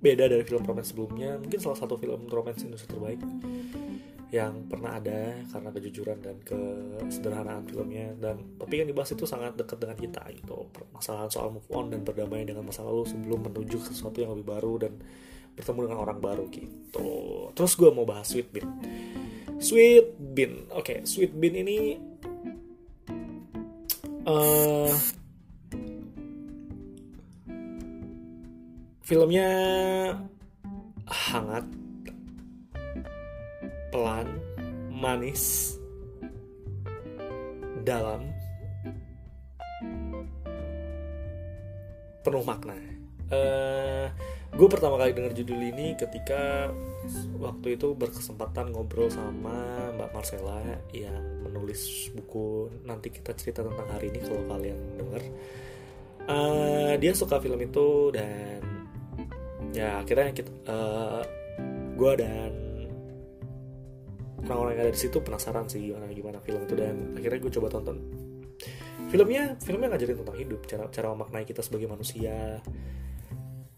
beda 0.00 0.24
dari 0.26 0.42
film 0.42 0.64
romance 0.64 0.90
sebelumnya. 0.90 1.36
Mungkin 1.36 1.60
salah 1.60 1.78
satu 1.78 2.00
film 2.00 2.26
romance 2.26 2.64
Indonesia 2.64 2.88
terbaik 2.88 3.20
yang 4.30 4.70
pernah 4.70 5.02
ada 5.02 5.42
karena 5.50 5.70
kejujuran 5.74 6.18
dan 6.22 6.36
kesederhanaan 6.40 7.68
filmnya. 7.68 8.16
Dan 8.16 8.56
tapi 8.56 8.80
yang 8.80 8.88
dibahas 8.88 9.12
itu 9.12 9.28
sangat 9.28 9.54
dekat 9.60 9.76
dengan 9.76 9.96
kita 10.00 10.22
gitu. 10.32 10.66
Permasalahan 10.72 11.30
soal 11.30 11.52
move 11.52 11.68
on 11.70 11.92
dan 11.92 12.00
berdamai 12.02 12.48
dengan 12.48 12.64
masa 12.64 12.80
lalu 12.82 13.04
sebelum 13.04 13.44
menuju 13.44 13.76
ke 13.78 13.92
sesuatu 13.92 14.18
yang 14.24 14.32
lebih 14.34 14.48
baru 14.48 14.88
dan 14.88 14.92
bertemu 15.54 15.92
dengan 15.92 15.98
orang 16.00 16.18
baru 16.18 16.44
gitu. 16.48 17.08
Terus 17.52 17.72
gue 17.76 17.90
mau 17.92 18.08
bahas 18.08 18.30
Sweet 18.32 18.48
Bean. 18.48 18.68
Sweet 19.60 20.06
Bean. 20.16 20.52
Oke 20.72 20.80
okay, 20.80 20.98
Sweet 21.04 21.36
Bean 21.36 21.54
ini 21.60 21.98
uh, 24.24 24.94
filmnya 29.10 29.50
hangat 31.10 31.66
pelan, 33.90 34.38
manis, 34.86 35.74
dalam, 37.82 38.30
penuh 42.22 42.46
makna. 42.46 42.78
Uh, 42.78 43.34
eh, 43.34 44.06
gue 44.54 44.68
pertama 44.70 44.94
kali 44.94 45.10
denger 45.10 45.42
judul 45.42 45.58
ini 45.58 45.98
ketika 45.98 46.70
waktu 47.42 47.74
itu 47.74 47.98
berkesempatan 47.98 48.70
ngobrol 48.70 49.10
sama 49.10 49.90
Mbak 49.98 50.10
Marcella 50.14 50.62
yang 50.94 51.42
menulis 51.42 52.14
buku 52.14 52.70
nanti 52.86 53.10
kita 53.10 53.34
cerita 53.34 53.66
tentang 53.66 53.90
hari 53.90 54.14
ini 54.14 54.22
kalau 54.22 54.46
kalian 54.46 54.78
denger. 55.02 55.22
Uh, 56.30 56.94
dia 57.02 57.10
suka 57.10 57.42
film 57.42 57.58
itu 57.58 58.14
dan 58.14 58.70
ya 59.70 60.02
akhirnya 60.02 60.34
kita 60.34 60.50
uh, 60.66 61.22
gue 61.94 62.12
dan 62.18 62.52
orang-orang 64.46 64.72
yang 64.74 64.84
ada 64.88 64.94
di 64.96 65.00
situ 65.00 65.18
penasaran 65.20 65.68
sih 65.68 65.92
gimana 65.92 66.10
gimana 66.10 66.38
film 66.42 66.64
itu 66.64 66.74
dan 66.74 67.14
akhirnya 67.14 67.38
gue 67.38 67.52
coba 67.60 67.68
tonton. 67.70 67.98
Filmnya 69.10 69.58
filmnya 69.58 69.88
ngajarin 69.90 70.18
tentang 70.22 70.38
hidup 70.38 70.60
cara 70.70 70.84
cara 70.90 71.06
memaknai 71.14 71.44
kita 71.46 71.60
sebagai 71.62 71.90
manusia 71.90 72.62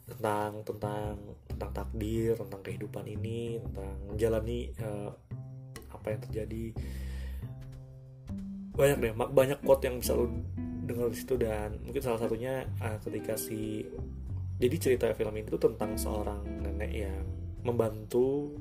tentang 0.07 0.61
tentang 0.63 1.17
tentang 1.49 1.71
takdir 1.73 2.37
tentang 2.37 2.61
kehidupan 2.61 3.05
ini 3.09 3.59
tentang 3.59 3.97
menjalani 4.13 4.71
uh, 4.81 5.11
apa 5.93 6.07
yang 6.13 6.21
terjadi. 6.29 6.65
Banyak 8.73 8.99
deh 9.01 9.13
banyak 9.13 9.59
quote 9.61 9.85
yang 9.89 10.01
bisa 10.01 10.17
lo 10.17 10.29
dengar 10.83 11.09
di 11.13 11.17
situ 11.17 11.35
dan 11.39 11.79
mungkin 11.85 12.03
salah 12.03 12.21
satunya 12.21 12.67
uh, 12.83 12.99
ketika 13.01 13.39
si 13.39 13.87
jadi 14.63 14.77
cerita 14.79 15.11
film 15.19 15.35
ini 15.35 15.51
tuh 15.51 15.59
tentang 15.59 15.99
seorang 15.99 16.39
nenek 16.63 16.93
yang 16.95 17.19
membantu 17.67 18.55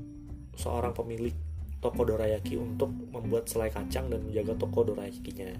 seorang 0.58 0.90
pemilik 0.90 1.30
toko 1.78 2.02
dorayaki 2.02 2.58
untuk 2.58 2.90
membuat 2.90 3.46
selai 3.46 3.70
kacang 3.70 4.10
dan 4.10 4.26
menjaga 4.26 4.58
toko 4.58 4.82
dorayakinya. 4.82 5.54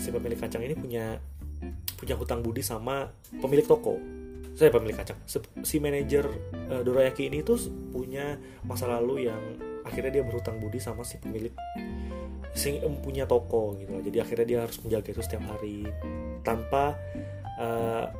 Si 0.00 0.08
pemilik 0.08 0.40
kacang 0.40 0.64
ini 0.64 0.72
punya 0.72 1.20
punya 2.00 2.16
hutang 2.16 2.40
budi 2.40 2.64
sama 2.64 3.12
pemilik 3.36 3.68
toko. 3.68 4.00
Saya 4.56 4.72
pemilik 4.72 4.96
kacang. 4.96 5.20
Si 5.28 5.76
manajer 5.76 6.24
uh, 6.72 6.80
dorayaki 6.80 7.28
ini 7.28 7.44
tuh 7.44 7.60
punya 7.92 8.40
masa 8.64 8.88
lalu 8.88 9.28
yang 9.28 9.40
akhirnya 9.84 10.20
dia 10.20 10.24
berhutang 10.24 10.56
budi 10.56 10.80
sama 10.80 11.04
si 11.04 11.20
pemilik 11.20 11.52
si 12.50 12.82
punya 13.00 13.30
toko 13.30 13.78
gitu 13.78 14.02
jadi 14.02 14.26
akhirnya 14.26 14.46
dia 14.46 14.58
harus 14.66 14.82
menjaga 14.82 15.14
itu 15.14 15.22
setiap 15.22 15.44
hari 15.54 15.86
tanpa 16.42 16.98
uh, 17.56 18.10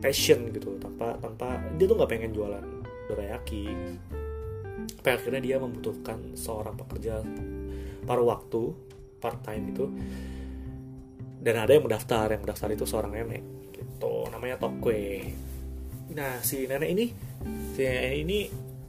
passion 0.00 0.52
gitu 0.52 0.76
tanpa 0.78 1.16
tanpa 1.18 1.60
dia 1.76 1.86
tuh 1.88 1.96
nggak 1.96 2.10
pengen 2.10 2.32
jualan 2.36 2.64
dorayaki 3.08 3.66
tapi 5.00 5.08
akhirnya 5.08 5.42
dia 5.42 5.56
membutuhkan 5.62 6.34
seorang 6.34 6.74
pekerja 6.74 7.22
paruh 8.06 8.26
waktu 8.26 8.74
part 9.18 9.42
time 9.42 9.74
itu 9.74 9.86
dan 11.46 11.62
ada 11.62 11.78
yang 11.78 11.86
mendaftar 11.86 12.26
yang 12.34 12.42
mendaftar 12.42 12.68
itu 12.74 12.82
seorang 12.82 13.14
nenek 13.14 13.70
gitu. 13.70 14.26
Namanya 14.34 14.58
Tokwe. 14.58 15.30
Nah 16.10 16.42
si 16.42 16.66
nenek 16.66 16.90
ini 16.90 17.06
si 17.70 17.86
nenek 17.86 18.14
ini 18.26 18.38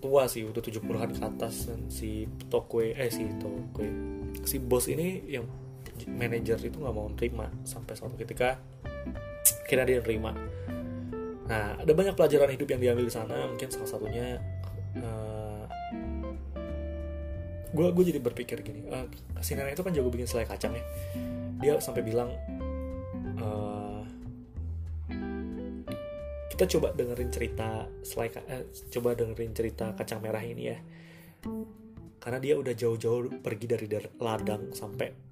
tua 0.01 0.25
sih 0.25 0.41
udah 0.41 0.61
70-an 0.65 1.13
ke 1.13 1.21
atas. 1.21 1.69
Dan 1.69 1.93
si 1.93 2.25
Tokwe 2.49 2.97
eh 2.97 3.13
si 3.13 3.29
Tokwe 3.37 3.85
si 4.41 4.57
bos 4.57 4.89
ini 4.89 5.21
yang 5.29 5.45
manajer 6.09 6.57
itu 6.57 6.81
nggak 6.81 6.95
mau 6.97 7.13
terima 7.13 7.45
sampai 7.61 7.93
suatu 7.93 8.17
ketika 8.17 8.57
kira 9.69 9.85
dia 9.85 10.01
terima 10.01 10.33
nah 11.47 11.79
ada 11.79 11.91
banyak 11.95 12.13
pelajaran 12.13 12.51
hidup 12.51 12.67
yang 12.75 12.81
diambil 12.83 13.07
di 13.07 13.13
sana 13.13 13.47
mungkin 13.47 13.71
salah 13.71 13.87
satunya 13.87 14.35
gue 17.71 17.85
uh, 17.85 17.91
gue 17.93 18.03
jadi 18.13 18.19
berpikir 18.19 18.63
gini 18.63 18.87
uh, 18.89 19.07
si 19.39 19.53
nenek 19.53 19.77
itu 19.77 19.83
kan 19.85 19.93
jago 19.93 20.09
bikin 20.09 20.27
selai 20.29 20.47
kacang 20.47 20.73
ya. 20.73 20.83
Dia 21.57 21.73
sampai 21.81 22.01
bilang 22.05 22.29
uh, 23.41 24.01
kita 26.53 26.65
coba 26.77 26.93
dengerin 26.93 27.29
cerita 27.29 27.85
selai 28.01 28.33
uh, 28.33 28.63
coba 28.93 29.13
dengerin 29.13 29.53
cerita 29.53 29.93
kacang 29.93 30.23
merah 30.23 30.41
ini 30.41 30.63
ya. 30.73 30.77
Karena 32.17 32.39
dia 32.41 32.57
udah 32.57 32.73
jauh-jauh 32.73 33.39
pergi 33.39 33.65
dari 33.69 33.87
ladang 34.19 34.73
sampai 34.73 35.26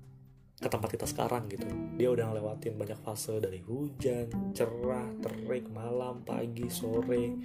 ke 0.55 0.67
tempat 0.71 0.87
kita 0.87 1.03
sekarang 1.03 1.51
gitu. 1.51 1.67
Dia 1.99 2.15
udah 2.15 2.31
ngelewatin 2.31 2.79
banyak 2.79 2.99
fase 3.03 3.43
dari 3.43 3.59
hujan 3.59 4.31
cerah 4.55 5.11
terik 5.19 5.67
malam 5.67 6.23
pagi 6.23 6.71
sore. 6.71 7.35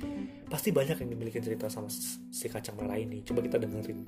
Pasti 0.47 0.71
banyak 0.71 0.95
yang 1.03 1.11
dimiliki 1.11 1.43
cerita 1.43 1.67
sama 1.67 1.91
si 1.91 2.47
kacang 2.47 2.79
merah 2.79 2.95
ini. 2.95 3.27
Coba 3.27 3.43
kita 3.43 3.59
dengerin. 3.59 4.07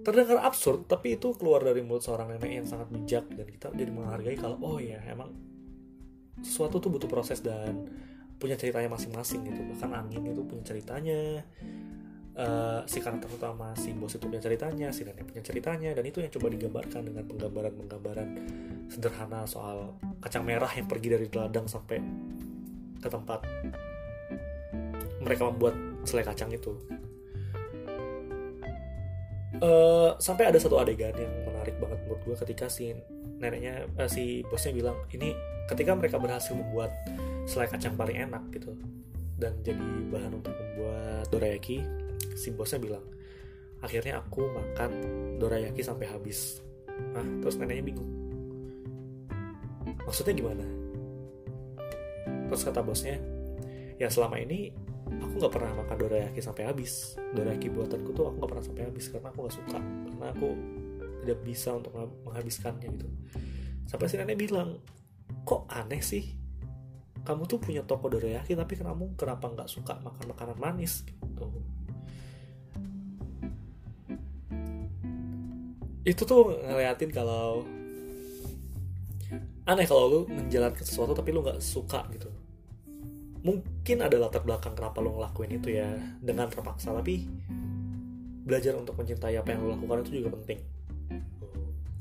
Terdengar 0.00 0.46
absurd 0.46 0.86
tapi 0.86 1.18
itu 1.18 1.34
keluar 1.36 1.66
dari 1.66 1.82
mulut 1.82 2.06
seorang 2.06 2.32
nenek 2.38 2.62
yang 2.62 2.66
sangat 2.70 2.88
bijak 2.88 3.26
dan 3.34 3.46
kita 3.50 3.68
jadi 3.74 3.92
menghargai 3.92 4.38
kalau 4.38 4.56
oh 4.62 4.78
ya 4.80 4.96
emang 5.04 5.34
sesuatu 6.40 6.80
tuh 6.80 6.88
butuh 6.88 7.10
proses 7.10 7.44
dan 7.44 7.84
punya 8.40 8.56
ceritanya 8.56 8.88
masing-masing 8.88 9.44
gitu. 9.44 9.60
Bahkan 9.74 9.90
angin 9.92 10.22
itu 10.24 10.40
punya 10.46 10.64
ceritanya 10.64 11.44
uh, 12.40 12.80
si 12.88 12.98
karakter 13.04 13.28
utama 13.28 13.76
si 13.76 13.92
bos 13.92 14.16
itu 14.16 14.24
punya 14.24 14.40
ceritanya 14.40 14.88
si 14.90 15.04
nenek 15.04 15.28
punya 15.28 15.44
ceritanya 15.44 15.90
dan 15.92 16.04
itu 16.08 16.24
yang 16.24 16.32
coba 16.32 16.46
digambarkan 16.48 17.02
dengan 17.04 17.24
penggambaran-penggambaran 17.28 18.28
sederhana 18.88 19.44
soal 19.44 19.94
kacang 20.24 20.44
merah 20.48 20.70
yang 20.72 20.88
pergi 20.88 21.08
dari 21.12 21.26
ladang 21.30 21.68
sampai 21.68 22.00
ke 23.00 23.08
tempat 23.08 23.40
mereka 25.20 25.52
membuat 25.52 25.76
selai 26.08 26.24
kacang 26.24 26.48
itu. 26.52 26.72
Uh, 29.60 30.16
sampai 30.16 30.48
ada 30.48 30.56
satu 30.56 30.80
adegan 30.80 31.12
yang 31.12 31.32
menarik 31.44 31.76
banget 31.76 32.00
menurut 32.08 32.20
gue 32.24 32.36
ketika 32.48 32.72
si 32.72 32.96
neneknya 33.36 33.84
uh, 34.00 34.08
si 34.08 34.40
bosnya 34.48 34.72
bilang 34.72 34.96
ini 35.12 35.36
ketika 35.68 35.92
mereka 35.92 36.16
berhasil 36.16 36.56
membuat 36.56 36.88
selai 37.44 37.68
kacang 37.68 37.92
paling 37.92 38.16
enak 38.16 38.40
gitu. 38.56 38.72
Dan 39.36 39.60
jadi 39.60 39.84
bahan 40.12 40.40
untuk 40.40 40.52
membuat 40.56 41.28
dorayaki 41.28 41.84
si 42.34 42.54
bosnya 42.54 42.78
bilang 42.82 43.04
akhirnya 43.80 44.20
aku 44.20 44.44
makan 44.44 44.90
dorayaki 45.40 45.80
sampai 45.80 46.06
habis. 46.08 46.60
Nah 47.16 47.24
terus 47.40 47.56
neneknya 47.56 47.84
bingung. 47.84 48.10
Maksudnya 50.04 50.34
gimana? 50.36 50.64
Terus 52.50 52.62
kata 52.66 52.84
bosnya 52.84 53.16
ya 53.96 54.08
selama 54.08 54.40
ini 54.40 54.72
aku 55.08 55.32
nggak 55.40 55.52
pernah 55.52 55.72
makan 55.80 55.96
dorayaki 55.96 56.40
sampai 56.44 56.68
habis. 56.68 57.16
Dorayaki 57.32 57.72
buatanku 57.72 58.12
tuh 58.12 58.28
aku 58.28 58.36
nggak 58.44 58.50
pernah 58.52 58.64
sampai 58.64 58.82
habis 58.84 59.04
karena 59.08 59.28
aku 59.32 59.38
nggak 59.44 59.56
suka 59.56 59.78
karena 59.80 60.26
aku 60.32 60.48
tidak 61.20 61.40
bisa 61.44 61.70
untuk 61.76 61.92
menghabiskannya 61.96 62.88
gitu. 62.96 63.08
Sampai 63.88 64.06
si 64.12 64.16
nenek 64.20 64.36
bilang 64.36 64.76
kok 65.48 65.64
aneh 65.72 66.04
sih? 66.04 66.36
Kamu 67.20 67.44
tuh 67.44 67.60
punya 67.60 67.84
toko 67.84 68.08
dorayaki 68.08 68.56
tapi 68.56 68.76
kamu 68.80 69.16
kenapa 69.16 69.48
nggak 69.52 69.68
suka 69.68 70.00
makan 70.00 70.32
makanan 70.32 70.56
manis? 70.56 71.04
Gitu 71.04 71.44
itu 76.00 76.22
tuh 76.24 76.56
ngeliatin 76.64 77.12
kalau 77.12 77.64
aneh 79.68 79.86
kalau 79.86 80.04
lu 80.08 80.20
menjalankan 80.26 80.82
sesuatu 80.82 81.12
tapi 81.12 81.30
lu 81.30 81.44
nggak 81.44 81.60
suka 81.60 82.02
gitu. 82.16 82.26
Mungkin 83.40 84.04
ada 84.04 84.16
latar 84.20 84.44
belakang 84.44 84.76
kenapa 84.76 85.00
lo 85.00 85.16
ngelakuin 85.16 85.56
itu 85.60 85.76
ya 85.76 85.88
dengan 86.20 86.48
terpaksa 86.48 86.92
tapi 86.92 87.24
belajar 88.44 88.74
untuk 88.76 88.96
mencintai 88.98 89.36
apa 89.38 89.48
yang 89.52 89.60
lo 89.64 89.76
lakukan 89.76 90.02
itu 90.08 90.24
juga 90.24 90.34
penting. 90.40 90.58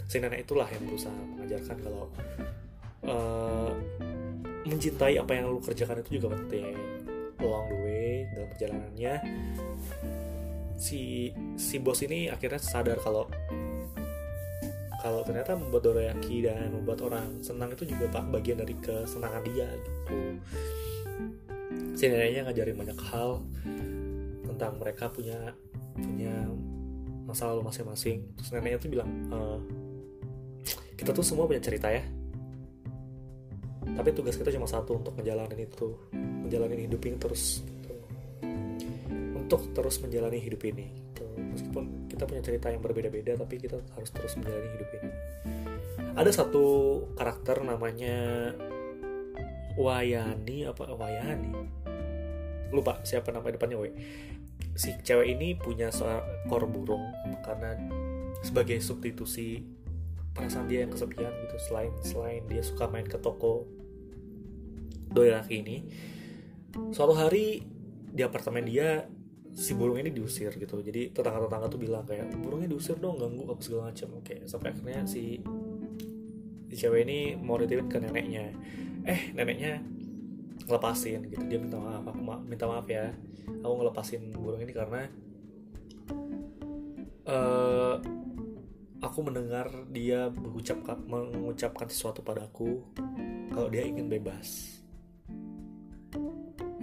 Si 0.09 0.17
nenek 0.17 0.49
itulah 0.49 0.65
yang 0.65 0.83
berusaha 0.89 1.13
mengajarkan 1.13 1.77
kalau 1.85 2.05
uh, 3.05 3.71
mencintai 4.65 5.21
apa 5.21 5.31
yang 5.37 5.53
lo 5.53 5.61
kerjakan 5.61 6.01
itu 6.01 6.17
juga 6.17 6.33
penting. 6.33 6.73
Along 7.39 7.67
the 7.71 7.77
way 7.85 8.27
dalam 8.33 8.47
perjalanannya. 8.51 9.13
Si 10.79 11.29
si 11.59 11.75
bos 11.77 12.01
ini 12.01 12.31
akhirnya 12.31 12.59
sadar 12.59 12.97
kalau 12.99 13.29
kalau 14.99 15.23
ternyata 15.23 15.55
membuat 15.55 15.83
dorayaki 15.87 16.43
dan 16.43 16.75
membuat 16.75 16.99
orang 17.07 17.39
senang 17.39 17.71
itu 17.71 17.87
juga 17.87 18.11
pak 18.11 18.27
bagian 18.35 18.59
dari 18.59 18.75
kesenangan 18.83 19.43
dia 19.47 19.67
gitu 19.71 20.17
si 21.95 22.07
neneknya 22.07 22.47
ngajarin 22.47 22.77
banyak 22.79 22.99
hal 23.11 23.43
tentang 24.47 24.75
mereka 24.79 25.07
punya 25.07 25.55
punya 25.95 26.35
masa 27.23 27.51
lalu 27.51 27.67
masing-masing 27.71 28.27
terus 28.35 28.49
neneknya 28.51 28.79
tuh 28.79 28.91
bilang 28.91 29.09
e, 29.31 29.39
kita 30.99 31.15
tuh 31.15 31.23
semua 31.23 31.47
punya 31.47 31.63
cerita 31.63 31.87
ya 31.91 32.03
tapi 33.99 34.15
tugas 34.15 34.35
kita 34.39 34.51
cuma 34.55 34.67
satu 34.67 34.99
untuk 34.99 35.15
menjalani 35.15 35.63
itu 35.63 35.95
menjalani 36.15 36.87
hidup 36.87 37.01
ini 37.03 37.15
terus 37.19 37.63
gitu. 37.63 37.93
untuk 39.35 39.61
terus 39.75 39.99
menjalani 39.99 40.39
hidup 40.39 40.61
ini 40.67 40.87
gitu. 41.11 41.25
meskipun 41.35 41.98
kita 42.19 42.27
punya 42.27 42.43
cerita 42.43 42.67
yang 42.67 42.83
berbeda-beda 42.83 43.39
tapi 43.39 43.55
kita 43.55 43.79
harus 43.95 44.11
terus 44.11 44.35
menjalani 44.35 44.67
hidup 44.75 44.89
ini. 44.99 45.09
Ada 46.19 46.43
satu 46.43 46.65
karakter 47.15 47.63
namanya 47.63 48.51
Wayani 49.79 50.67
apa? 50.67 50.83
Wayani? 50.99 51.55
Lupa 52.75 52.99
siapa 53.07 53.31
nama 53.31 53.47
depannya 53.47 53.79
we 53.79 53.95
si 54.75 54.91
cewek 54.99 55.31
ini 55.31 55.55
punya 55.55 55.95
seekor 55.95 56.67
burung 56.67 57.07
karena 57.39 57.79
sebagai 58.43 58.83
substitusi 58.83 59.63
perasaan 60.35 60.67
dia 60.67 60.83
yang 60.83 60.91
kesepian 60.91 61.31
gitu. 61.47 61.55
Selain 61.71 61.95
selain 62.03 62.43
dia 62.51 62.59
suka 62.59 62.91
main 62.91 63.07
ke 63.07 63.15
toko 63.15 63.63
doi 65.15 65.31
laki 65.31 65.63
ini 65.63 65.77
suatu 66.91 67.15
hari 67.15 67.63
di 68.11 68.21
apartemen 68.27 68.67
dia 68.67 69.07
si 69.53 69.75
burung 69.75 69.99
ini 69.99 70.13
diusir 70.13 70.53
gitu. 70.55 70.79
Jadi 70.79 71.11
tetangga-tetangga 71.13 71.67
tuh 71.67 71.79
bilang 71.81 72.05
kayak 72.05 72.31
burungnya 72.39 72.69
diusir 72.71 72.97
dong 72.97 73.17
ganggu 73.19 73.43
apa 73.49 73.61
segala 73.61 73.81
macam. 73.91 74.07
Oke 74.21 74.45
sampai 74.45 74.73
akhirnya 74.73 75.03
si 75.09 75.39
si 76.69 76.75
cewek 76.77 77.01
ini 77.05 77.37
mau 77.37 77.57
dititipin 77.57 77.89
ke 77.89 77.97
neneknya. 77.97 78.53
Eh 79.03 79.33
neneknya 79.33 79.81
ngelepasin 80.69 81.27
gitu. 81.33 81.43
Dia 81.49 81.57
minta 81.57 81.81
maaf 81.81 82.05
aku 82.05 82.21
ma 82.21 82.37
minta 82.41 82.65
maaf 82.69 82.85
ya 82.85 83.09
aku 83.65 83.73
ngelepasin 83.81 84.29
burung 84.37 84.61
ini 84.61 84.73
karena 84.73 85.09
uh, 87.25 87.97
aku 88.99 89.19
mendengar 89.25 89.71
dia 89.89 90.29
mengucap 90.29 90.77
mengucapkan 91.07 91.87
sesuatu 91.89 92.21
padaku 92.21 92.85
kalau 93.49 93.67
dia 93.67 93.83
ingin 93.83 94.07
bebas. 94.07 94.79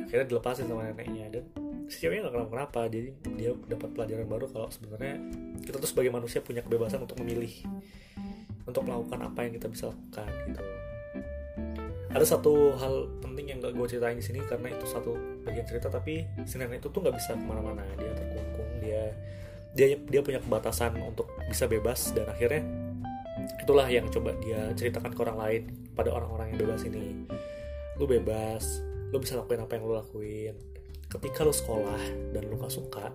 Akhirnya 0.07 0.27
dilepasin 0.27 0.71
sama 0.71 0.87
neneknya 0.87 1.31
dan 1.31 1.45
ceweknya 1.87 2.27
nggak 2.27 2.35
kenapa 2.35 2.51
kenapa 2.51 2.81
jadi 2.91 3.09
dia 3.39 3.51
dapat 3.55 3.89
pelajaran 3.95 4.27
baru 4.27 4.47
kalau 4.51 4.69
sebenarnya 4.75 5.23
kita 5.63 5.79
tuh 5.79 5.89
sebagai 5.89 6.11
manusia 6.11 6.43
punya 6.43 6.63
kebebasan 6.63 7.03
untuk 7.03 7.19
memilih 7.23 7.51
untuk 8.67 8.83
melakukan 8.83 9.31
apa 9.31 9.47
yang 9.47 9.53
kita 9.55 9.71
bisa 9.71 9.95
lakukan 9.95 10.27
gitu. 10.51 10.63
Ada 12.11 12.25
satu 12.27 12.75
hal 12.81 13.07
penting 13.23 13.55
yang 13.55 13.59
gak 13.63 13.77
gue 13.77 13.87
ceritain 13.87 14.19
di 14.19 14.25
sini 14.25 14.43
karena 14.43 14.73
itu 14.73 14.87
satu 14.89 15.15
bagian 15.47 15.67
cerita 15.69 15.87
tapi 15.87 16.27
nenek 16.35 16.83
itu 16.83 16.89
tuh 16.91 17.01
nggak 17.05 17.15
bisa 17.15 17.39
ke 17.39 17.45
mana-mana. 17.47 17.87
Dia 17.95 18.13
terkungkung 18.17 18.71
dia 18.83 19.03
dia 19.77 19.87
dia 19.95 20.21
punya 20.25 20.41
kebatasan 20.43 20.99
untuk 20.99 21.31
bisa 21.47 21.71
bebas 21.71 22.11
dan 22.17 22.27
akhirnya 22.27 22.65
itulah 23.63 23.87
yang 23.87 24.11
coba 24.11 24.35
dia 24.43 24.75
ceritakan 24.75 25.13
ke 25.15 25.21
orang 25.23 25.39
lain 25.39 25.63
pada 25.95 26.11
orang-orang 26.11 26.57
yang 26.57 26.59
bebas 26.67 26.83
ini. 26.89 27.29
Lu 28.01 28.11
bebas 28.11 28.83
lu 29.15 29.23
bisa 29.23 29.39
lakuin 29.39 29.63
apa 29.63 29.79
yang 29.79 29.87
lu 29.87 29.95
lakuin 29.95 30.55
ketika 31.17 31.49
lu 31.49 31.55
sekolah 31.55 32.01
dan 32.37 32.43
lu 32.47 32.61
gak 32.61 32.73
suka 32.73 33.13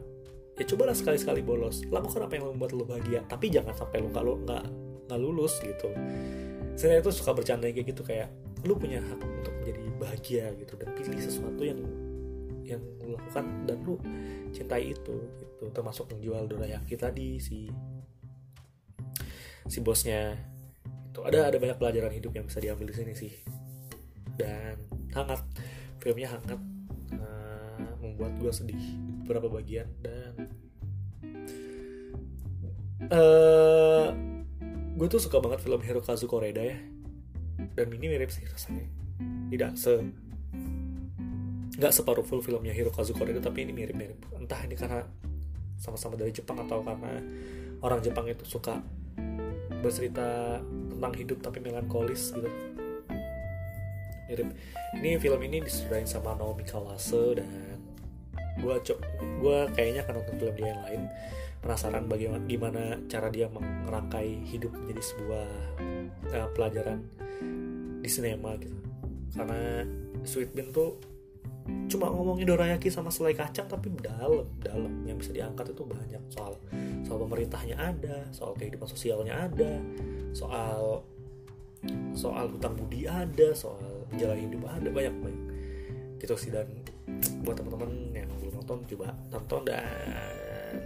ya 0.60 0.64
cobalah 0.68 0.94
sekali-sekali 0.94 1.42
bolos. 1.42 1.82
Lakukan 1.90 2.28
apa 2.28 2.34
yang 2.38 2.54
membuat 2.54 2.72
lu 2.76 2.86
bahagia 2.86 3.26
tapi 3.26 3.50
jangan 3.50 3.74
sampai 3.74 4.04
gak, 4.06 4.24
lu 4.24 4.38
nggak 4.46 4.64
nggak 5.10 5.20
lulus 5.20 5.58
gitu. 5.60 5.90
Saya 6.78 7.02
itu 7.02 7.12
suka 7.12 7.36
bercanda 7.36 7.68
kayak 7.68 7.88
gitu 7.92 8.06
kayak 8.06 8.30
lu 8.64 8.78
punya 8.78 9.02
hak 9.02 9.20
untuk 9.20 9.54
menjadi 9.60 9.84
bahagia 9.98 10.46
gitu 10.56 10.74
dan 10.78 10.90
pilih 10.94 11.20
sesuatu 11.20 11.62
yang 11.66 11.82
yang 12.64 12.82
lu 13.04 13.18
lakukan 13.18 13.46
dan 13.66 13.78
lu 13.84 13.98
cintai 14.54 14.94
itu 14.94 15.16
gitu. 15.42 15.64
Termasuk 15.74 16.14
menjual 16.14 16.46
dorayaki 16.46 16.96
tadi 16.96 17.42
si 17.42 17.68
si 19.66 19.80
bosnya 19.84 20.38
itu 21.12 21.20
ada 21.28 21.52
ada 21.52 21.58
banyak 21.60 21.76
pelajaran 21.76 22.14
hidup 22.16 22.32
yang 22.32 22.46
bisa 22.48 22.64
diambil 22.64 22.88
di 22.88 22.96
sini 22.96 23.14
sih. 23.18 23.34
Dan 24.38 24.78
hangat 25.12 25.42
filmnya 26.00 26.40
hangat. 26.40 26.62
Uh, 27.12 27.41
membuat 28.12 28.36
gue 28.38 28.52
sedih 28.52 28.84
beberapa 29.24 29.48
bagian 29.48 29.88
dan 30.04 30.34
uh, 33.10 34.08
gue 35.00 35.08
tuh 35.08 35.22
suka 35.24 35.40
banget 35.42 35.64
film 35.64 35.82
Hirokazu 35.82 36.28
Koreda 36.28 36.62
ya. 36.62 36.78
Dan 37.78 37.94
ini 37.94 38.12
mirip 38.12 38.30
sih 38.30 38.46
rasanya. 38.46 38.86
Tidak 39.50 39.72
se 39.78 39.94
nggak 41.82 41.94
separuh 41.96 42.22
full 42.22 42.46
filmnya 42.46 42.76
Hirokazu 42.76 43.16
Koreda 43.16 43.42
tapi 43.42 43.66
ini 43.66 43.74
mirip-mirip. 43.74 44.22
Entah 44.38 44.62
ini 44.68 44.76
karena 44.78 45.02
sama-sama 45.82 46.14
dari 46.14 46.30
Jepang 46.30 46.62
atau 46.62 46.86
karena 46.86 47.18
orang 47.82 48.00
Jepang 48.06 48.30
itu 48.30 48.46
suka 48.46 48.78
bercerita 49.82 50.62
tentang 50.62 51.14
hidup 51.18 51.42
tapi 51.42 51.58
melankolis 51.58 52.38
gitu. 52.38 52.50
Mirip. 54.30 54.48
Ini 55.02 55.18
film 55.18 55.42
ini 55.44 55.64
disudahin 55.66 56.06
sama 56.06 56.38
Naomi 56.38 56.64
Kawase 56.64 57.42
dan 57.42 57.71
gue 58.60 58.76
cok 58.84 59.00
gue 59.40 59.58
kayaknya 59.78 60.02
akan 60.04 60.14
nonton 60.20 60.36
film 60.42 60.56
dia 60.60 60.68
yang 60.76 60.84
lain. 60.84 61.02
Penasaran 61.62 62.10
bagaimana 62.10 62.44
gimana 62.50 62.82
cara 63.06 63.30
dia 63.30 63.46
merangkai 63.86 64.42
hidup 64.50 64.74
menjadi 64.74 65.04
sebuah 65.14 65.48
uh, 66.34 66.50
pelajaran 66.58 67.06
di 68.02 68.10
sinema 68.10 68.58
gitu. 68.58 68.76
Karena 69.38 69.86
Sweet 70.26 70.52
Bean 70.58 70.74
tuh 70.74 70.98
cuma 71.88 72.10
ngomongin 72.10 72.50
dorayaki 72.50 72.90
sama 72.90 73.14
selai 73.14 73.38
kacang 73.38 73.70
tapi 73.70 73.94
dalam 74.02 74.50
dalam. 74.58 75.06
Yang 75.06 75.18
bisa 75.28 75.32
diangkat 75.38 75.78
itu 75.78 75.84
banyak. 75.86 76.22
Soal 76.34 76.58
soal 77.06 77.20
pemerintahnya 77.30 77.78
ada 77.78 78.26
soal 78.34 78.58
kehidupan 78.58 78.90
sosialnya 78.90 79.46
ada 79.46 79.78
soal 80.34 81.06
soal 82.14 82.46
hutang 82.54 82.78
budi 82.78 83.10
ada 83.10 83.54
soal 83.54 84.06
jalan 84.18 84.50
hidup 84.50 84.66
ada 84.66 84.90
banyak 84.90 85.14
banyak. 85.22 85.44
Gitu 86.18 86.34
sih 86.38 86.50
dan 86.50 86.66
buat 87.42 87.58
teman-teman 87.58 88.11
nonton 88.72 88.88
coba 88.96 89.12
tonton. 89.28 89.62
Dan 89.68 89.84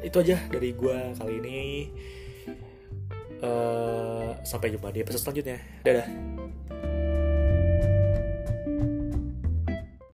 itu 0.01 0.17
aja 0.17 0.37
dari 0.49 0.73
gue 0.73 0.97
kali 1.13 1.33
ini. 1.45 1.59
Uh, 3.45 4.33
sampai 4.41 4.73
jumpa 4.73 4.89
di 4.89 5.05
episode 5.05 5.21
selanjutnya. 5.21 5.59
Dadah 5.85 6.34